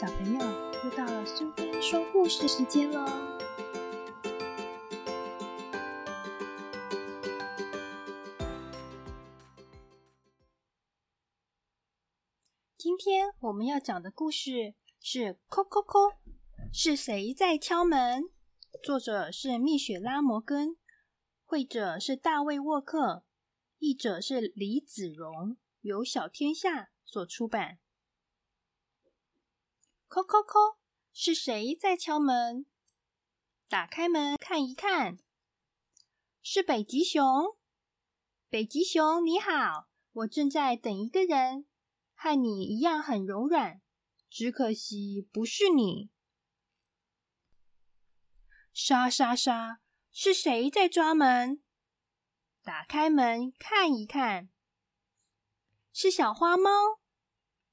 [0.00, 0.38] 小朋友，
[0.84, 3.04] 又到了苏菲说故事时间喽！
[12.76, 16.12] 今天我们要讲的故事是《叩叩叩》，
[16.72, 18.22] 是谁在敲门？
[18.80, 20.76] 作者是蜜雪拉摩根，
[21.44, 23.24] 绘者是大卫沃克，
[23.80, 27.80] 译者是李子荣，由小天下所出版。
[30.08, 30.78] 叩叩叩，
[31.12, 32.64] 是谁在敲门？
[33.68, 35.18] 打开门看一看，
[36.42, 37.58] 是北极熊。
[38.48, 41.66] 北极熊你好，我正在等一个人，
[42.14, 43.82] 和你一样很柔软，
[44.30, 46.10] 只可惜不是你。
[48.72, 49.80] 沙沙沙，
[50.10, 51.62] 是谁在抓门？
[52.62, 54.48] 打开门看一看，
[55.92, 56.70] 是小花猫。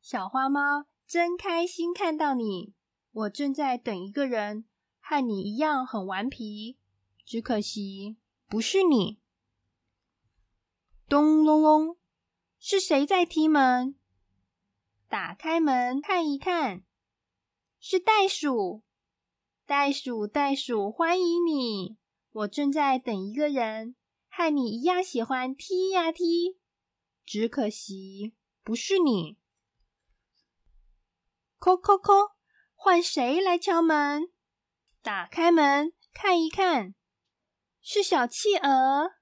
[0.01, 0.87] 小花猫。
[1.07, 2.73] 真开心看到你！
[3.11, 4.65] 我正在等一个人，
[4.99, 6.77] 和你一样很顽皮，
[7.23, 9.19] 只可惜不是你。
[11.07, 11.97] 咚隆隆，
[12.57, 13.95] 是谁在踢门？
[15.07, 16.83] 打开门看一看，
[17.79, 18.81] 是袋鼠。
[19.67, 21.97] 袋鼠，袋鼠，欢迎你！
[22.31, 23.95] 我正在等一个人，
[24.27, 26.57] 和你一样喜欢踢呀踢，
[27.23, 29.37] 只可惜不是你。
[31.65, 32.33] 叩叩叩，
[32.75, 34.31] 换谁来敲门？
[35.01, 36.93] 打开门看一看，
[37.81, 39.13] 是小企鹅。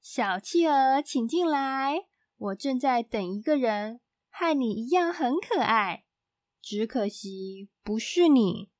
[0.00, 2.06] 小企鹅，请进来。
[2.36, 6.04] 我正在等一个人，和你一样很可爱，
[6.62, 8.70] 只可惜不是你。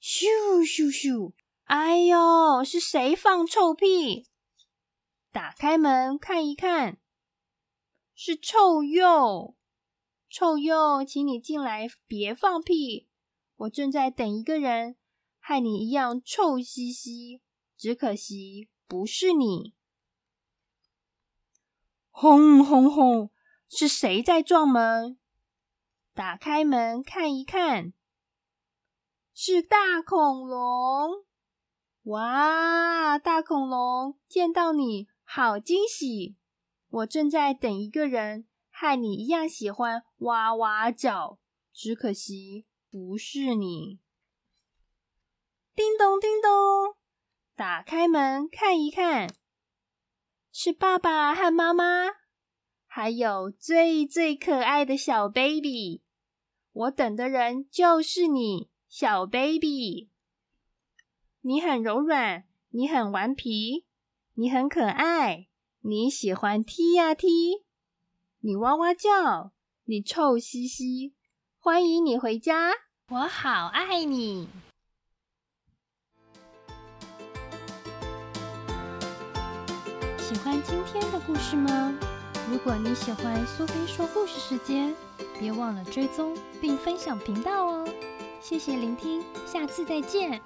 [0.00, 1.32] 咻咻咻！
[1.64, 4.28] 哎呦，是谁放臭屁？
[5.32, 7.00] 打开门看一看，
[8.14, 9.56] 是臭鼬。
[10.32, 13.06] 臭鼬，请你进来，别放屁！
[13.54, 14.96] 我正在等一个人，
[15.38, 17.42] 和你一样臭兮兮，
[17.76, 19.74] 只可惜不是你。
[22.10, 23.30] 轰轰轰！
[23.68, 25.18] 是谁在撞门？
[26.14, 27.92] 打开门看一看，
[29.34, 31.26] 是大恐龙！
[32.04, 36.36] 哇，大恐龙，见到你好惊喜！
[36.88, 38.46] 我正在等一个人。
[38.82, 41.38] 和你一样喜欢哇哇叫，
[41.72, 44.00] 只可惜不是你。
[45.72, 46.96] 叮咚叮咚，
[47.54, 49.32] 打开门看一看，
[50.50, 52.08] 是爸爸和妈妈，
[52.84, 56.02] 还有最最可爱的小 baby。
[56.72, 60.10] 我等的人就是你，小 baby。
[61.42, 63.86] 你很柔软，你很顽皮，
[64.34, 65.46] 你很可爱，
[65.82, 67.62] 你喜欢踢呀踢。
[68.44, 69.52] 你哇哇叫，
[69.84, 71.12] 你臭兮兮，
[71.60, 72.72] 欢迎你回家，
[73.08, 74.48] 我好爱你。
[80.18, 81.96] 喜欢今天的故事吗？
[82.50, 84.92] 如果你喜欢苏菲说故事时间，
[85.38, 87.88] 别忘了追踪并分享频道哦。
[88.40, 90.42] 谢谢聆听，下次再见。